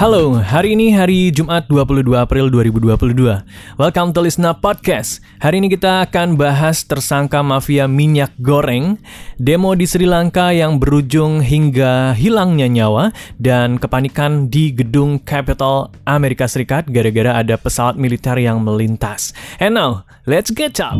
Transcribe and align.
Halo, 0.00 0.32
hari 0.40 0.72
ini 0.72 0.96
hari 0.96 1.28
Jumat 1.28 1.68
22 1.68 2.16
April 2.16 2.48
2022. 2.48 3.44
Welcome 3.76 4.16
to 4.16 4.24
Lisna 4.24 4.56
Podcast. 4.56 5.20
Hari 5.44 5.60
ini 5.60 5.68
kita 5.68 6.08
akan 6.08 6.40
bahas 6.40 6.88
tersangka 6.88 7.44
mafia 7.44 7.84
minyak 7.84 8.32
goreng, 8.40 8.96
demo 9.36 9.76
di 9.76 9.84
Sri 9.84 10.08
Lanka 10.08 10.56
yang 10.56 10.80
berujung 10.80 11.44
hingga 11.44 12.16
hilangnya 12.16 12.72
nyawa, 12.72 13.12
dan 13.36 13.76
kepanikan 13.76 14.48
di 14.48 14.72
gedung 14.72 15.20
Capitol 15.20 15.92
Amerika 16.08 16.48
Serikat 16.48 16.88
gara-gara 16.88 17.36
ada 17.36 17.60
pesawat 17.60 18.00
militer 18.00 18.40
yang 18.40 18.64
melintas. 18.64 19.36
And 19.60 19.76
now, 19.76 20.08
let's 20.24 20.48
get 20.48 20.80
up! 20.80 20.96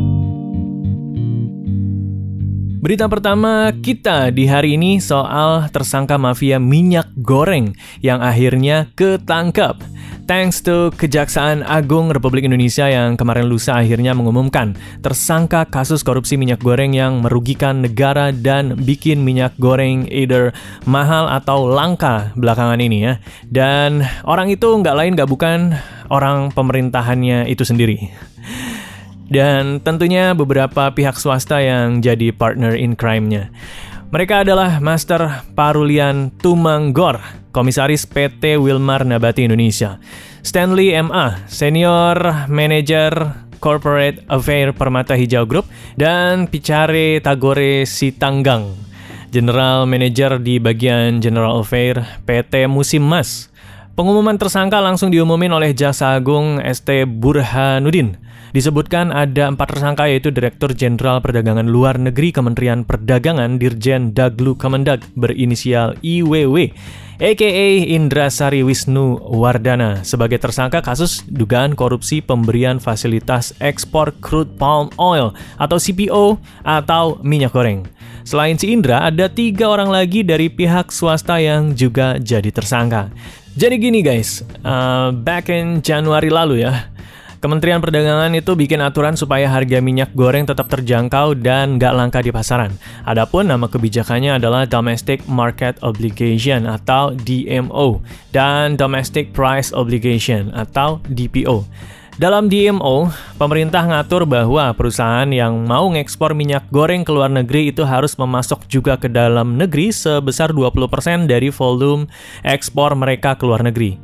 Berita 2.80 3.12
pertama 3.12 3.68
kita 3.84 4.32
di 4.32 4.48
hari 4.48 4.80
ini 4.80 5.04
soal 5.04 5.68
tersangka 5.68 6.16
mafia 6.16 6.56
minyak 6.56 7.12
goreng 7.20 7.76
yang 8.00 8.24
akhirnya 8.24 8.88
ketangkep. 8.96 9.76
Thanks 10.24 10.64
to 10.64 10.88
Kejaksaan 10.96 11.60
Agung 11.60 12.08
Republik 12.08 12.48
Indonesia 12.48 12.88
yang 12.88 13.20
kemarin 13.20 13.52
lusa 13.52 13.76
akhirnya 13.76 14.16
mengumumkan 14.16 14.80
tersangka 15.04 15.68
kasus 15.68 16.00
korupsi 16.00 16.40
minyak 16.40 16.64
goreng 16.64 16.96
yang 16.96 17.20
merugikan 17.20 17.84
negara 17.84 18.32
dan 18.32 18.72
bikin 18.80 19.28
minyak 19.28 19.52
goreng 19.60 20.08
either 20.08 20.56
mahal 20.88 21.28
atau 21.28 21.68
langka 21.68 22.32
belakangan 22.32 22.80
ini 22.80 23.12
ya. 23.12 23.14
Dan 23.44 24.08
orang 24.24 24.48
itu 24.48 24.72
nggak 24.72 24.96
lain 24.96 25.12
nggak 25.20 25.28
bukan 25.28 25.76
orang 26.08 26.48
pemerintahannya 26.56 27.44
itu 27.44 27.60
sendiri 27.60 28.08
dan 29.30 29.78
tentunya 29.80 30.34
beberapa 30.34 30.90
pihak 30.90 31.16
swasta 31.16 31.62
yang 31.62 32.02
jadi 32.02 32.34
partner 32.34 32.74
in 32.74 32.98
crime-nya. 32.98 33.48
Mereka 34.10 34.42
adalah 34.42 34.82
Master 34.82 35.46
Parulian 35.54 36.34
Tumanggor, 36.42 37.22
Komisaris 37.54 38.10
PT 38.10 38.58
Wilmar 38.58 39.06
Nabati 39.06 39.46
Indonesia, 39.46 40.02
Stanley 40.42 40.90
MA, 40.98 41.46
Senior 41.46 42.50
Manager 42.50 43.38
Corporate 43.62 44.26
Affair 44.26 44.74
Permata 44.74 45.14
Hijau 45.14 45.46
Group, 45.46 45.70
dan 45.94 46.50
Picare 46.50 47.22
Tagore 47.22 47.86
Sitanggang, 47.86 48.74
General 49.30 49.86
Manager 49.86 50.42
di 50.42 50.58
bagian 50.58 51.22
General 51.22 51.62
Affair 51.62 52.02
PT 52.26 52.66
Musim 52.66 53.06
Mas. 53.06 53.46
Pengumuman 53.98 54.38
tersangka 54.38 54.78
langsung 54.78 55.10
diumumin 55.10 55.50
oleh 55.50 55.74
Jaksa 55.74 56.14
Agung 56.14 56.62
ST 56.62 57.04
Burhanuddin 57.06 58.16
Disebutkan 58.50 59.14
ada 59.14 59.46
empat 59.46 59.78
tersangka 59.78 60.10
yaitu 60.10 60.34
Direktur 60.34 60.74
Jenderal 60.74 61.22
Perdagangan 61.22 61.70
Luar 61.70 62.02
Negeri 62.02 62.34
Kementerian 62.34 62.82
Perdagangan 62.82 63.62
Dirjen 63.62 64.10
Daglu 64.10 64.58
Kemendag 64.58 65.06
berinisial 65.14 65.94
IWW 66.02 66.74
aka 67.20 67.50
Indra 67.84 68.32
Sari 68.32 68.64
Wisnu 68.64 69.20
Wardana 69.28 70.00
sebagai 70.08 70.40
tersangka 70.40 70.80
kasus 70.80 71.20
dugaan 71.28 71.76
korupsi 71.76 72.24
pemberian 72.24 72.80
fasilitas 72.80 73.52
ekspor 73.60 74.16
crude 74.24 74.56
palm 74.56 74.88
oil 74.96 75.36
atau 75.60 75.76
CPO 75.76 76.40
atau 76.64 77.20
minyak 77.20 77.52
goreng. 77.52 77.84
Selain 78.24 78.56
si 78.56 78.72
Indra, 78.72 79.04
ada 79.04 79.28
tiga 79.28 79.68
orang 79.68 79.92
lagi 79.92 80.24
dari 80.24 80.48
pihak 80.48 80.88
swasta 80.92 81.40
yang 81.40 81.76
juga 81.76 82.16
jadi 82.16 82.48
tersangka. 82.48 83.12
Jadi 83.58 83.82
gini 83.82 83.98
guys, 83.98 84.46
uh, 84.62 85.10
back 85.10 85.50
in 85.50 85.82
Januari 85.82 86.30
lalu 86.30 86.62
ya, 86.62 86.86
Kementerian 87.40 87.80
Perdagangan 87.80 88.30
itu 88.36 88.52
bikin 88.52 88.84
aturan 88.84 89.16
supaya 89.16 89.48
harga 89.48 89.80
minyak 89.80 90.12
goreng 90.12 90.44
tetap 90.44 90.68
terjangkau 90.68 91.34
dan 91.34 91.80
nggak 91.80 91.96
langka 91.96 92.20
di 92.20 92.28
pasaran. 92.28 92.68
Adapun 93.08 93.48
nama 93.48 93.64
kebijakannya 93.64 94.36
adalah 94.36 94.68
Domestic 94.68 95.24
Market 95.24 95.80
Obligation 95.80 96.68
atau 96.68 97.16
DMO 97.16 98.04
dan 98.28 98.76
Domestic 98.76 99.32
Price 99.32 99.72
Obligation 99.72 100.52
atau 100.52 101.00
DPO. 101.08 101.64
Dalam 102.20 102.52
DMO, 102.52 103.08
pemerintah 103.40 103.80
ngatur 103.80 104.28
bahwa 104.28 104.76
perusahaan 104.76 105.24
yang 105.32 105.64
mau 105.64 105.88
ngekspor 105.88 106.36
minyak 106.36 106.68
goreng 106.68 107.00
ke 107.00 107.08
luar 107.08 107.32
negeri 107.32 107.72
itu 107.72 107.80
harus 107.80 108.12
memasok 108.20 108.68
juga 108.68 109.00
ke 109.00 109.08
dalam 109.08 109.56
negeri 109.56 109.88
sebesar 109.88 110.52
20% 110.52 111.24
dari 111.24 111.48
volume 111.48 112.12
ekspor 112.44 112.92
mereka 112.92 113.40
ke 113.40 113.48
luar 113.48 113.64
negeri. 113.64 113.96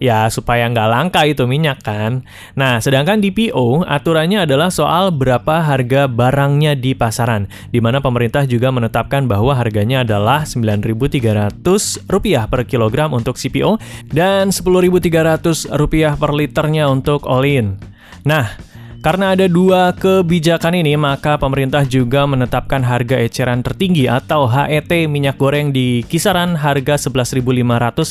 Ya, 0.00 0.32
supaya 0.32 0.64
nggak 0.64 0.88
langka 0.88 1.28
itu 1.28 1.44
minyak 1.44 1.84
kan. 1.84 2.24
Nah, 2.56 2.80
sedangkan 2.80 3.20
DPO 3.20 3.84
aturannya 3.84 4.48
adalah 4.48 4.72
soal 4.72 5.12
berapa 5.12 5.60
harga 5.60 6.08
barangnya 6.08 6.72
di 6.72 6.96
pasaran, 6.96 7.44
di 7.68 7.84
mana 7.84 8.00
pemerintah 8.00 8.48
juga 8.48 8.72
menetapkan 8.72 9.28
bahwa 9.28 9.52
harganya 9.52 10.00
adalah 10.00 10.48
Rp9.300 10.48 12.08
per 12.48 12.60
kilogram 12.64 13.12
untuk 13.12 13.36
CPO 13.36 13.76
dan 14.08 14.48
Rp10.300 14.48 15.68
per 16.16 16.32
liternya 16.32 16.88
untuk 16.88 17.28
all-in. 17.28 17.76
Nah, 18.24 18.56
karena 19.00 19.32
ada 19.32 19.48
dua 19.48 19.96
kebijakan 19.96 20.76
ini, 20.76 20.92
maka 20.92 21.40
pemerintah 21.40 21.88
juga 21.88 22.28
menetapkan 22.28 22.84
harga 22.84 23.16
eceran 23.16 23.64
tertinggi 23.64 24.04
atau 24.04 24.44
HET 24.44 25.08
minyak 25.08 25.40
goreng 25.40 25.72
di 25.72 26.04
kisaran 26.04 26.52
harga 26.52 27.00
11.500 27.08 27.40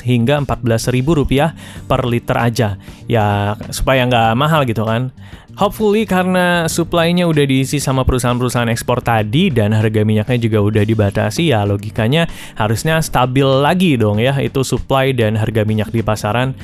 hingga 0.02 0.36
14.000 0.50 1.06
rupiah 1.06 1.54
per 1.86 2.10
liter 2.10 2.38
aja. 2.42 2.70
Ya, 3.06 3.54
supaya 3.70 4.10
nggak 4.10 4.34
mahal 4.34 4.66
gitu 4.66 4.82
kan. 4.82 5.14
Hopefully 5.62 6.10
karena 6.10 6.66
supply-nya 6.72 7.28
udah 7.30 7.44
diisi 7.44 7.78
sama 7.84 8.08
perusahaan-perusahaan 8.08 8.72
ekspor 8.72 9.04
tadi 9.04 9.52
dan 9.54 9.76
harga 9.76 10.08
minyaknya 10.08 10.40
juga 10.40 10.64
udah 10.64 10.84
dibatasi 10.88 11.52
ya 11.52 11.68
logikanya 11.68 12.32
harusnya 12.56 13.04
stabil 13.04 13.44
lagi 13.44 14.00
dong 14.00 14.24
ya 14.24 14.40
itu 14.40 14.64
supply 14.64 15.12
dan 15.12 15.36
harga 15.36 15.68
minyak 15.68 15.92
di 15.92 16.00
pasaran. 16.00 16.56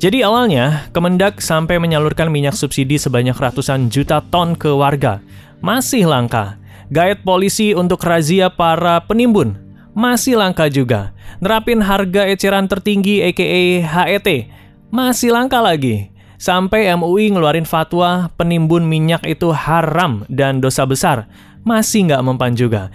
Jadi 0.00 0.24
awalnya, 0.24 0.88
Kemendak 0.96 1.44
sampai 1.44 1.76
menyalurkan 1.76 2.32
minyak 2.32 2.56
subsidi 2.56 2.96
sebanyak 2.96 3.36
ratusan 3.36 3.92
juta 3.92 4.24
ton 4.32 4.56
ke 4.56 4.72
warga. 4.72 5.20
Masih 5.60 6.08
langka. 6.08 6.56
Gaet 6.88 7.20
polisi 7.20 7.76
untuk 7.76 8.00
razia 8.00 8.48
para 8.48 9.04
penimbun. 9.04 9.60
Masih 9.92 10.40
langka 10.40 10.72
juga. 10.72 11.12
Nerapin 11.44 11.84
harga 11.84 12.24
eceran 12.32 12.64
tertinggi 12.64 13.20
aka 13.20 13.44
HET. 13.84 14.48
Masih 14.88 15.36
langka 15.36 15.60
lagi. 15.60 16.08
Sampai 16.40 16.88
MUI 16.96 17.36
ngeluarin 17.36 17.68
fatwa 17.68 18.32
penimbun 18.40 18.88
minyak 18.88 19.28
itu 19.28 19.52
haram 19.52 20.24
dan 20.32 20.64
dosa 20.64 20.88
besar. 20.88 21.28
Masih 21.60 22.08
nggak 22.08 22.24
mempan 22.24 22.56
juga. 22.56 22.88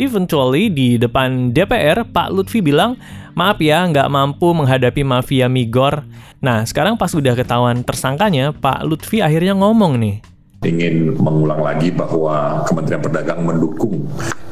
Eventually 0.00 0.72
di 0.72 0.96
depan 0.96 1.52
DPR, 1.52 2.08
Pak 2.08 2.32
Lutfi 2.32 2.64
bilang, 2.64 2.96
maaf 3.36 3.60
ya 3.60 3.84
nggak 3.84 4.08
mampu 4.08 4.48
menghadapi 4.56 5.04
mafia 5.04 5.44
migor. 5.44 6.08
Nah 6.40 6.64
sekarang 6.64 6.96
pas 6.96 7.12
udah 7.12 7.36
ketahuan 7.36 7.84
tersangkanya, 7.84 8.56
Pak 8.56 8.80
Lutfi 8.88 9.20
akhirnya 9.20 9.52
ngomong 9.52 10.00
nih. 10.00 10.24
Ingin 10.60 11.16
mengulang 11.16 11.64
lagi 11.64 11.88
bahwa 11.88 12.68
Kementerian 12.68 13.00
Perdagangan 13.00 13.48
mendukung 13.48 14.04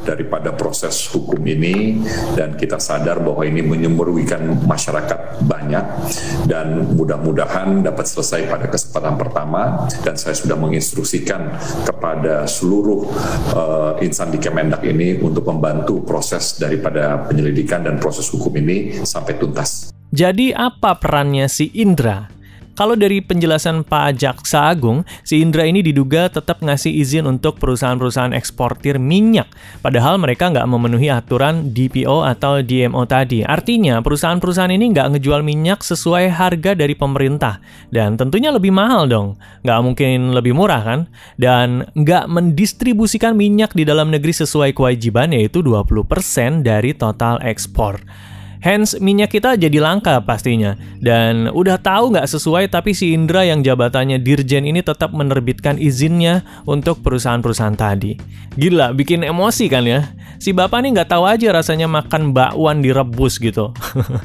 daripada 0.09 0.57
proses 0.57 1.05
hukum 1.13 1.37
ini 1.45 2.01
dan 2.33 2.57
kita 2.57 2.81
sadar 2.81 3.21
bahwa 3.21 3.45
ini 3.45 3.61
menyemurwikan 3.61 4.65
masyarakat 4.65 5.45
banyak 5.45 5.85
dan 6.49 6.97
mudah-mudahan 6.97 7.85
dapat 7.85 8.09
selesai 8.09 8.49
pada 8.49 8.73
kesempatan 8.73 9.21
pertama 9.21 9.85
dan 10.01 10.17
saya 10.17 10.33
sudah 10.33 10.57
menginstruksikan 10.57 11.53
kepada 11.85 12.49
seluruh 12.49 13.05
uh, 13.53 13.93
insan 14.01 14.33
di 14.33 14.41
Kemendak 14.41 14.81
ini 14.89 15.21
untuk 15.21 15.45
membantu 15.45 16.01
proses 16.01 16.57
daripada 16.57 17.29
penyelidikan 17.29 17.85
dan 17.85 18.01
proses 18.01 18.25
hukum 18.33 18.57
ini 18.57 19.05
sampai 19.05 19.37
tuntas. 19.37 19.93
Jadi 20.09 20.57
apa 20.57 20.97
perannya 20.97 21.53
si 21.53 21.69
Indra 21.77 22.38
kalau 22.79 22.95
dari 22.95 23.19
penjelasan 23.19 23.83
Pak 23.83 24.23
Jaksa 24.23 24.71
Agung, 24.71 25.03
si 25.27 25.43
Indra 25.43 25.67
ini 25.67 25.83
diduga 25.83 26.31
tetap 26.31 26.63
ngasih 26.63 26.95
izin 26.95 27.27
untuk 27.27 27.59
perusahaan-perusahaan 27.59 28.31
eksportir 28.31 29.03
minyak, 29.03 29.51
padahal 29.83 30.15
mereka 30.23 30.47
nggak 30.47 30.63
memenuhi 30.63 31.11
aturan 31.11 31.75
DPO 31.75 32.23
atau 32.23 32.63
DMO 32.63 33.03
tadi. 33.11 33.43
Artinya, 33.43 33.99
perusahaan-perusahaan 33.99 34.71
ini 34.71 34.95
nggak 34.95 35.19
ngejual 35.19 35.43
minyak 35.43 35.83
sesuai 35.83 36.31
harga 36.31 36.79
dari 36.79 36.95
pemerintah, 36.95 37.59
dan 37.91 38.15
tentunya 38.15 38.55
lebih 38.55 38.71
mahal 38.71 39.11
dong. 39.11 39.35
Nggak 39.67 39.81
mungkin 39.83 40.31
lebih 40.31 40.55
murah 40.55 40.83
kan? 40.87 41.01
Dan 41.35 41.83
nggak 41.99 42.31
mendistribusikan 42.31 43.35
minyak 43.35 43.75
di 43.75 43.83
dalam 43.83 44.15
negeri 44.15 44.31
sesuai 44.31 44.71
kewajiban, 44.71 45.35
yaitu 45.35 45.67
20% 45.67 46.63
dari 46.63 46.95
total 46.95 47.43
ekspor. 47.43 47.99
Hence 48.59 48.99
minyak 48.99 49.31
kita 49.35 49.55
jadi 49.55 49.79
langka 49.79 50.19
pastinya. 50.23 50.75
Dan 50.99 51.51
udah 51.55 51.79
tahu 51.79 52.15
nggak 52.15 52.27
sesuai 52.27 52.71
tapi 52.71 52.91
si 52.93 53.15
Indra 53.15 53.47
yang 53.47 53.63
jabatannya 53.63 54.19
Dirjen 54.19 54.67
ini 54.67 54.83
tetap 54.83 55.15
menerbitkan 55.15 55.79
izinnya 55.79 56.43
untuk 56.67 57.01
perusahaan-perusahaan 57.07 57.79
tadi. 57.79 58.19
Gila, 58.59 58.91
bikin 58.91 59.23
emosi 59.23 59.71
kan 59.71 59.87
ya? 59.87 60.11
Si 60.39 60.55
bapak 60.55 60.83
nih 60.83 60.91
nggak 60.99 61.11
tahu 61.11 61.27
aja 61.27 61.51
rasanya 61.55 61.87
makan 61.87 62.35
bakwan 62.35 62.83
direbus 62.83 63.39
gitu. 63.39 63.71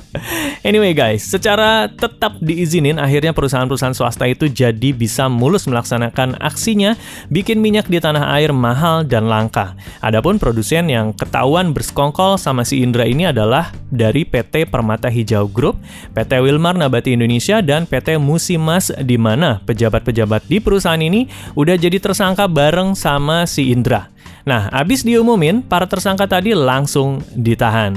anyway 0.68 0.94
guys, 0.94 1.26
secara 1.26 1.90
tetap 1.90 2.38
diizinin 2.42 2.98
akhirnya 2.98 3.34
perusahaan-perusahaan 3.34 3.98
swasta 3.98 4.26
itu 4.30 4.50
jadi 4.50 4.94
bisa 4.94 5.30
mulus 5.30 5.66
melaksanakan 5.66 6.38
aksinya 6.42 6.98
bikin 7.30 7.62
minyak 7.62 7.90
di 7.90 7.98
tanah 7.98 8.34
air 8.38 8.54
mahal 8.54 9.06
dan 9.06 9.30
langka. 9.30 9.78
Adapun 10.02 10.38
produsen 10.38 10.90
yang 10.90 11.14
ketahuan 11.14 11.74
bersekongkol 11.74 12.38
sama 12.38 12.62
si 12.62 12.82
Indra 12.82 13.06
ini 13.06 13.30
adalah 13.30 13.74
dari 13.90 14.23
PT 14.24 14.68
Permata 14.68 15.08
Hijau 15.08 15.46
Group, 15.48 15.80
PT 16.12 16.40
Wilmar 16.42 16.76
Nabati 16.76 17.16
Indonesia, 17.16 17.64
dan 17.64 17.88
PT 17.88 18.20
Musimas 18.20 18.90
di 19.04 19.16
mana 19.16 19.62
pejabat-pejabat 19.64 20.48
di 20.50 20.58
perusahaan 20.60 21.00
ini 21.00 21.28
udah 21.56 21.76
jadi 21.78 22.02
tersangka 22.02 22.50
bareng 22.50 22.98
sama 22.98 23.48
si 23.48 23.72
Indra. 23.72 24.14
Nah, 24.44 24.68
abis 24.76 25.08
diumumin, 25.08 25.64
para 25.64 25.88
tersangka 25.88 26.28
tadi 26.28 26.52
langsung 26.52 27.24
ditahan. 27.32 27.96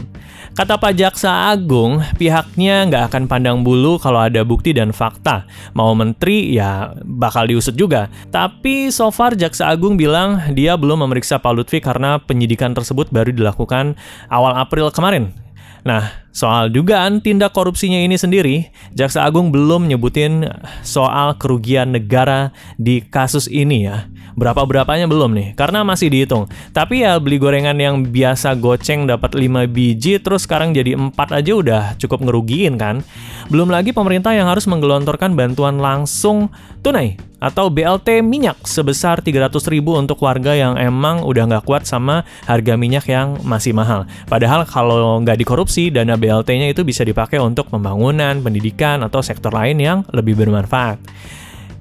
Kata 0.55 0.78
Pak 0.78 0.94
Jaksa 0.94 1.50
Agung, 1.50 1.99
pihaknya 2.17 2.87
nggak 2.87 3.11
akan 3.11 3.25
pandang 3.26 3.58
bulu 3.67 3.99
kalau 3.99 4.23
ada 4.23 4.46
bukti 4.46 4.70
dan 4.70 4.94
fakta. 4.94 5.43
Mau 5.75 5.90
menteri, 5.99 6.55
ya 6.55 6.94
bakal 7.02 7.50
diusut 7.50 7.75
juga. 7.75 8.06
Tapi 8.31 8.94
so 8.94 9.11
far 9.11 9.34
Jaksa 9.34 9.67
Agung 9.67 9.99
bilang 9.99 10.55
dia 10.55 10.78
belum 10.78 11.02
memeriksa 11.02 11.43
Pak 11.43 11.50
Lutfi 11.50 11.82
karena 11.82 12.23
penyidikan 12.23 12.73
tersebut 12.78 13.11
baru 13.11 13.34
dilakukan 13.34 13.99
awal 14.31 14.55
April 14.55 14.94
kemarin. 14.94 15.45
Nah, 15.87 16.11
soal 16.35 16.75
dugaan 16.75 17.23
tindak 17.23 17.55
korupsinya 17.55 18.03
ini 18.03 18.19
sendiri, 18.19 18.75
Jaksa 18.91 19.23
Agung 19.23 19.55
belum 19.55 19.87
nyebutin 19.87 20.43
soal 20.83 21.38
kerugian 21.38 21.94
negara 21.94 22.50
di 22.75 23.06
kasus 23.06 23.47
ini 23.47 23.87
ya. 23.87 24.11
Berapa-berapanya 24.35 25.06
belum 25.06 25.33
nih, 25.33 25.49
karena 25.55 25.87
masih 25.87 26.11
dihitung. 26.11 26.50
Tapi 26.75 27.06
ya 27.06 27.23
beli 27.23 27.38
gorengan 27.38 27.79
yang 27.79 28.03
biasa 28.03 28.59
goceng 28.59 29.06
dapat 29.06 29.38
5 29.38 29.71
biji, 29.71 30.19
terus 30.19 30.43
sekarang 30.43 30.75
jadi 30.75 30.99
4 30.99 31.15
aja 31.15 31.53
udah 31.55 31.83
cukup 32.03 32.19
ngerugiin 32.27 32.75
kan. 32.77 33.06
Belum 33.47 33.71
lagi 33.71 33.94
pemerintah 33.94 34.35
yang 34.35 34.50
harus 34.50 34.67
menggelontorkan 34.67 35.38
bantuan 35.38 35.79
langsung 35.79 36.50
tunai 36.87 37.19
atau 37.43 37.67
BLT 37.67 38.23
minyak 38.23 38.62
sebesar 38.62 39.19
300 39.19 39.59
ribu 39.75 39.99
untuk 39.99 40.23
warga 40.23 40.55
yang 40.55 40.79
emang 40.79 41.27
udah 41.27 41.50
nggak 41.50 41.67
kuat 41.67 41.83
sama 41.83 42.23
harga 42.47 42.79
minyak 42.79 43.11
yang 43.11 43.43
masih 43.43 43.75
mahal. 43.75 44.06
Padahal 44.31 44.62
kalau 44.62 45.19
nggak 45.19 45.43
dikorupsi, 45.43 45.91
dana 45.91 46.15
BLT-nya 46.15 46.71
itu 46.71 46.87
bisa 46.87 47.03
dipakai 47.03 47.43
untuk 47.43 47.67
pembangunan, 47.75 48.38
pendidikan, 48.38 49.03
atau 49.03 49.19
sektor 49.19 49.50
lain 49.50 49.83
yang 49.83 49.99
lebih 50.15 50.38
bermanfaat. 50.38 51.03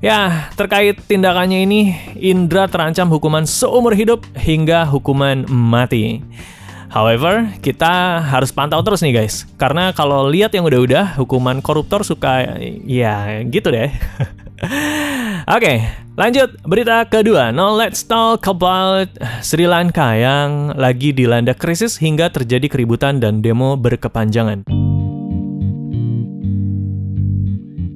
Ya, 0.03 0.51
terkait 0.57 0.99
tindakannya 1.05 1.63
ini, 1.63 1.95
Indra 2.19 2.65
terancam 2.65 3.07
hukuman 3.13 3.45
seumur 3.45 3.93
hidup 3.93 4.25
hingga 4.35 4.89
hukuman 4.89 5.45
mati. 5.47 6.19
However, 6.91 7.51
kita 7.59 8.23
harus 8.23 8.55
pantau 8.55 8.79
terus 8.83 9.03
nih 9.03 9.23
guys. 9.23 9.43
Karena 9.59 9.91
kalau 9.91 10.31
lihat 10.31 10.53
yang 10.55 10.67
udah-udah, 10.67 11.19
hukuman 11.19 11.59
koruptor 11.59 12.03
suka 12.07 12.59
ya 12.87 13.43
gitu 13.47 13.71
deh. 13.71 13.91
Oke, 14.63 15.43
okay, 15.45 15.77
lanjut 16.15 16.55
berita 16.63 17.03
kedua. 17.03 17.51
Now 17.51 17.75
let's 17.75 18.07
talk 18.07 18.47
about 18.47 19.11
Sri 19.43 19.67
Lanka 19.67 20.15
yang 20.15 20.71
lagi 20.79 21.11
dilanda 21.11 21.51
krisis 21.51 21.99
hingga 21.99 22.31
terjadi 22.31 22.71
keributan 22.71 23.19
dan 23.19 23.43
demo 23.43 23.75
berkepanjangan. 23.75 24.84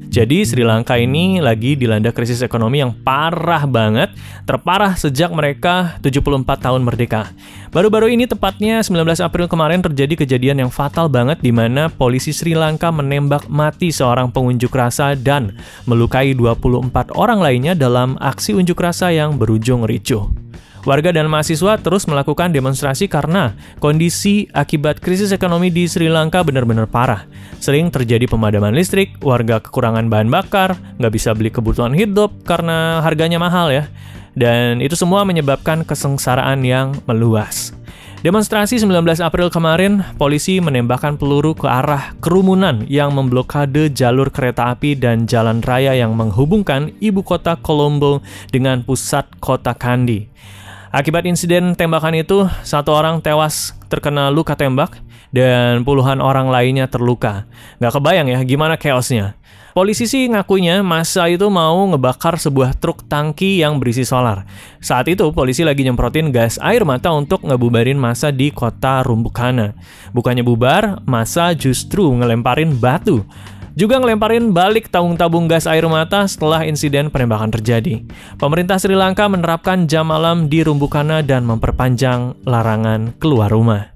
Jadi 0.09 0.41
Sri 0.41 0.65
Lanka 0.65 0.97
ini 0.97 1.37
lagi 1.37 1.77
dilanda 1.77 2.09
krisis 2.09 2.41
ekonomi 2.41 2.81
yang 2.81 2.97
parah 3.05 3.69
banget, 3.69 4.09
terparah 4.41 4.97
sejak 4.97 5.29
mereka 5.29 6.01
74 6.01 6.65
tahun 6.65 6.81
merdeka. 6.81 7.29
Baru-baru 7.69 8.09
ini 8.09 8.25
tepatnya 8.25 8.81
19 8.81 9.05
April 9.21 9.45
kemarin 9.45 9.85
terjadi 9.85 10.25
kejadian 10.25 10.65
yang 10.65 10.71
fatal 10.73 11.13
banget 11.13 11.37
di 11.45 11.53
mana 11.53 11.93
polisi 11.93 12.33
Sri 12.33 12.57
Lanka 12.57 12.89
menembak 12.89 13.45
mati 13.53 13.93
seorang 13.93 14.33
pengunjuk 14.33 14.73
rasa 14.73 15.13
dan 15.13 15.53
melukai 15.85 16.33
24 16.33 17.13
orang 17.13 17.37
lainnya 17.37 17.77
dalam 17.77 18.17
aksi 18.17 18.57
unjuk 18.57 18.81
rasa 18.81 19.13
yang 19.13 19.37
berujung 19.37 19.85
ricuh. 19.85 20.38
Warga 20.89 21.13
dan 21.13 21.29
mahasiswa 21.29 21.77
terus 21.77 22.09
melakukan 22.09 22.49
demonstrasi 22.49 23.05
karena 23.05 23.53
kondisi 23.77 24.49
akibat 24.49 24.97
krisis 24.97 25.29
ekonomi 25.29 25.69
di 25.69 25.85
Sri 25.85 26.09
Lanka 26.09 26.41
benar-benar 26.41 26.89
parah. 26.89 27.29
Sering 27.61 27.93
terjadi 27.93 28.25
pemadaman 28.25 28.73
listrik, 28.73 29.21
warga 29.21 29.61
kekurangan 29.61 30.09
bahan 30.09 30.33
bakar, 30.33 30.81
nggak 30.97 31.13
bisa 31.13 31.37
beli 31.37 31.53
kebutuhan 31.53 31.93
hidup 31.93 32.33
karena 32.41 33.05
harganya 33.05 33.37
mahal 33.37 33.69
ya. 33.69 33.85
Dan 34.33 34.81
itu 34.81 34.97
semua 34.97 35.21
menyebabkan 35.29 35.85
kesengsaraan 35.85 36.65
yang 36.65 36.97
meluas. 37.05 37.69
Demonstrasi 38.25 38.81
19 38.81 39.21
April 39.21 39.53
kemarin, 39.53 40.01
polisi 40.17 40.57
menembakkan 40.57 41.21
peluru 41.21 41.53
ke 41.53 41.69
arah 41.69 42.17
kerumunan 42.17 42.81
yang 42.89 43.13
memblokade 43.13 43.93
jalur 43.93 44.33
kereta 44.33 44.73
api 44.73 44.97
dan 44.97 45.29
jalan 45.29 45.61
raya 45.61 45.93
yang 45.93 46.17
menghubungkan 46.17 46.97
ibu 46.97 47.21
kota 47.21 47.61
Colombo 47.61 48.25
dengan 48.49 48.81
pusat 48.81 49.29
kota 49.37 49.77
Kandy. 49.77 50.25
Akibat 50.89 51.21
insiden 51.29 51.77
tembakan 51.77 52.17
itu, 52.17 52.49
satu 52.65 52.97
orang 52.97 53.21
tewas 53.21 53.77
terkena 53.93 54.33
luka 54.33 54.57
tembak 54.57 54.97
dan 55.29 55.85
puluhan 55.85 56.17
orang 56.17 56.49
lainnya 56.49 56.89
terluka. 56.89 57.45
Gak 57.77 57.93
kebayang 57.93 58.25
ya 58.25 58.41
gimana 58.41 58.73
chaosnya. 58.73 59.37
Polisi 59.77 60.09
sih 60.09 60.25
ngakunya 60.25 60.81
masa 60.81 61.29
itu 61.29 61.45
mau 61.45 61.77
ngebakar 61.93 62.41
sebuah 62.41 62.73
truk 62.81 63.05
tangki 63.05 63.61
yang 63.61 63.77
berisi 63.77 64.01
solar. 64.01 64.49
Saat 64.81 65.13
itu 65.13 65.29
polisi 65.29 65.61
lagi 65.61 65.85
nyemprotin 65.85 66.33
gas 66.33 66.57
air 66.57 66.81
mata 66.81 67.13
untuk 67.13 67.45
ngebubarin 67.45 67.93
masa 67.93 68.33
di 68.33 68.49
kota 68.49 69.05
Rumbukana. 69.05 69.77
Bukannya 70.09 70.41
bubar, 70.41 71.05
masa 71.05 71.53
justru 71.53 72.09
ngelemparin 72.17 72.73
batu 72.81 73.21
juga 73.73 73.99
ngelemparin 73.99 74.53
balik 74.53 74.89
tabung-tabung 74.89 75.49
gas 75.49 75.69
air 75.69 75.85
mata 75.85 76.25
setelah 76.25 76.65
insiden 76.65 77.09
penembakan 77.09 77.53
terjadi. 77.53 78.05
Pemerintah 78.37 78.77
Sri 78.81 78.93
Lanka 78.97 79.25
menerapkan 79.29 79.89
jam 79.89 80.09
malam 80.09 80.47
di 80.47 80.61
Rumbukana 80.65 81.21
dan 81.25 81.45
memperpanjang 81.45 82.45
larangan 82.45 83.13
keluar 83.17 83.49
rumah. 83.49 83.93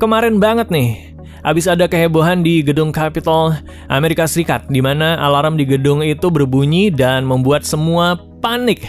Kemarin 0.00 0.36
banget 0.36 0.68
nih, 0.68 1.14
Abis 1.44 1.68
ada 1.68 1.84
kehebohan 1.84 2.40
di 2.40 2.64
gedung 2.64 2.88
Capitol 2.88 3.52
Amerika 3.92 4.24
Serikat, 4.24 4.64
di 4.72 4.80
mana 4.80 5.20
alarm 5.20 5.60
di 5.60 5.68
gedung 5.68 6.00
itu 6.00 6.32
berbunyi 6.32 6.88
dan 6.88 7.28
membuat 7.28 7.68
semua 7.68 8.16
panik. 8.40 8.88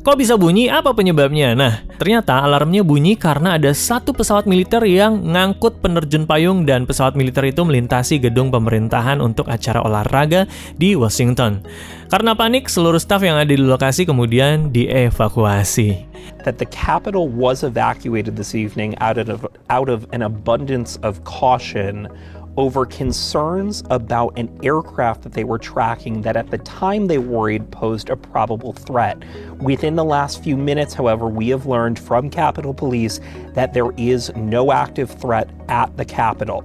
Kok 0.00 0.16
bisa 0.16 0.40
bunyi? 0.40 0.72
Apa 0.72 0.96
penyebabnya? 0.96 1.52
Nah, 1.52 1.84
ternyata 2.00 2.40
alarmnya 2.40 2.80
bunyi 2.80 3.20
karena 3.20 3.60
ada 3.60 3.68
satu 3.76 4.16
pesawat 4.16 4.48
militer 4.48 4.80
yang 4.88 5.20
ngangkut 5.28 5.84
penerjun 5.84 6.24
payung 6.24 6.64
dan 6.64 6.88
pesawat 6.88 7.12
militer 7.20 7.44
itu 7.44 7.60
melintasi 7.60 8.16
gedung 8.16 8.48
pemerintahan 8.48 9.20
untuk 9.20 9.52
acara 9.52 9.84
olahraga 9.84 10.48
di 10.80 10.96
Washington. 10.96 11.60
Karena 12.08 12.32
panik, 12.32 12.72
seluruh 12.72 12.96
staf 12.96 13.20
yang 13.20 13.36
ada 13.36 13.52
di 13.52 13.60
lokasi 13.60 14.08
kemudian 14.08 14.72
dievakuasi. 14.72 16.08
That 16.48 16.56
the 16.56 16.68
Capitol 16.72 17.28
was 17.28 17.60
evacuated 17.60 18.40
this 18.40 18.56
evening 18.56 18.96
out 19.04 19.20
of, 19.20 19.44
out 19.68 19.92
of 19.92 20.08
an 20.16 20.24
abundance 20.24 20.96
of 21.04 21.20
caution 21.28 22.08
over 22.60 22.84
concerns 22.84 23.80
about 23.88 24.36
an 24.36 24.52
aircraft 24.60 25.24
that 25.24 25.32
they 25.32 25.48
were 25.48 25.56
tracking 25.56 26.20
that 26.20 26.36
at 26.36 26.52
the 26.52 26.60
time 26.60 27.08
they 27.08 27.16
worried 27.16 27.64
posed 27.72 28.12
a 28.12 28.16
probable 28.20 28.76
threat. 28.76 29.16
Within 29.64 29.96
the 29.96 30.04
last 30.04 30.44
few 30.44 30.60
minutes, 30.60 30.92
however, 30.92 31.24
we 31.24 31.48
have 31.48 31.64
learned 31.64 31.96
from 31.96 32.28
Capitol 32.28 32.76
Police 32.76 33.16
that 33.56 33.72
there 33.72 33.96
is 33.96 34.28
no 34.36 34.76
active 34.76 35.08
threat 35.08 35.48
at 35.72 35.88
the 35.96 36.04
Capitol. 36.04 36.60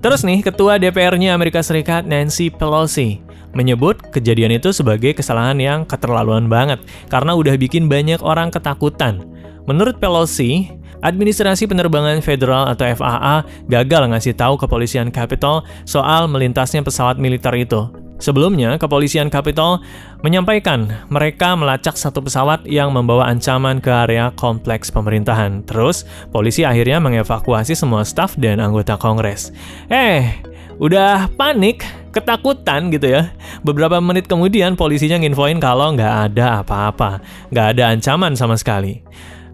Terus 0.00 0.24
nih, 0.24 0.40
Ketua 0.40 0.80
DPR-nya 0.80 1.36
Amerika 1.36 1.60
Serikat 1.60 2.08
Nancy 2.08 2.48
Pelosi 2.48 3.20
menyebut 3.52 4.00
kejadian 4.08 4.56
itu 4.56 4.72
sebagai 4.72 5.12
kesalahan 5.12 5.60
yang 5.60 5.80
keterlaluan 5.84 6.48
banget 6.48 6.80
karena 7.12 7.36
udah 7.36 7.54
bikin 7.60 7.92
banyak 7.92 8.24
orang 8.24 8.48
ketakutan. 8.48 9.20
Menurut 9.68 10.00
Pelosi, 10.00 10.72
Administrasi 11.04 11.68
Penerbangan 11.68 12.24
Federal 12.24 12.64
atau 12.72 12.88
FAA 12.88 13.44
gagal 13.68 14.08
ngasih 14.08 14.32
tahu 14.32 14.56
kepolisian 14.56 15.12
Capitol 15.12 15.60
soal 15.84 16.24
melintasnya 16.32 16.80
pesawat 16.80 17.20
militer 17.20 17.52
itu. 17.52 17.92
Sebelumnya, 18.24 18.80
kepolisian 18.80 19.28
Capitol 19.28 19.84
menyampaikan 20.24 20.88
mereka 21.12 21.52
melacak 21.58 21.92
satu 21.98 22.24
pesawat 22.24 22.64
yang 22.64 22.88
membawa 22.88 23.28
ancaman 23.28 23.84
ke 23.84 23.92
area 23.92 24.32
kompleks 24.32 24.88
pemerintahan. 24.88 25.60
Terus, 25.68 26.08
polisi 26.32 26.64
akhirnya 26.64 27.04
mengevakuasi 27.04 27.76
semua 27.76 28.00
staf 28.06 28.32
dan 28.40 28.64
anggota 28.64 28.96
Kongres. 28.96 29.52
Eh, 29.92 30.40
udah 30.80 31.28
panik, 31.36 31.84
ketakutan 32.14 32.88
gitu 32.94 33.12
ya. 33.12 33.34
Beberapa 33.66 33.98
menit 33.98 34.30
kemudian 34.30 34.78
polisinya 34.78 35.18
nginfoin 35.18 35.58
kalau 35.58 35.92
nggak 35.92 36.32
ada 36.32 36.62
apa-apa, 36.62 37.18
nggak 37.50 37.66
ada 37.76 37.92
ancaman 37.92 38.38
sama 38.38 38.54
sekali. 38.54 39.02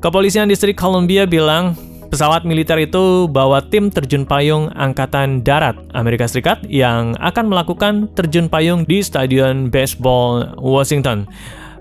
Kepolisian 0.01 0.49
distrik 0.49 0.81
Columbia 0.81 1.29
bilang 1.29 1.77
pesawat 2.09 2.49
militer 2.49 2.81
itu 2.81 3.29
bawa 3.29 3.61
tim 3.61 3.93
terjun 3.93 4.25
payung 4.25 4.73
Angkatan 4.73 5.45
Darat 5.45 5.77
Amerika 5.93 6.25
Serikat 6.25 6.65
yang 6.73 7.13
akan 7.21 7.53
melakukan 7.53 8.09
terjun 8.17 8.49
payung 8.49 8.89
di 8.89 9.05
Stadion 9.05 9.69
Baseball 9.69 10.57
Washington. 10.57 11.29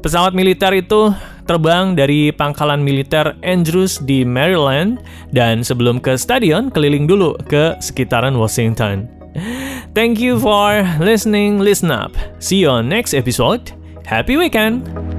Pesawat 0.03 0.35
militer 0.35 0.75
itu 0.75 1.15
terbang 1.47 1.95
dari 1.95 2.35
pangkalan 2.35 2.83
militer 2.83 3.39
Andrews 3.39 4.03
di 4.03 4.27
Maryland 4.27 4.99
dan 5.31 5.63
sebelum 5.63 6.03
ke 6.03 6.19
stadion 6.19 6.67
keliling 6.67 7.07
dulu 7.07 7.39
ke 7.47 7.79
sekitaran 7.79 8.35
Washington. 8.35 9.07
Thank 9.95 10.19
you 10.19 10.35
for 10.43 10.83
listening, 10.99 11.63
listen 11.63 11.87
up. 11.87 12.11
See 12.43 12.63
you 12.63 12.71
on 12.71 12.91
next 12.91 13.15
episode. 13.15 13.71
Happy 14.03 14.35
weekend! 14.35 15.18